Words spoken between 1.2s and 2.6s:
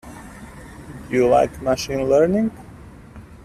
like Machine Learning?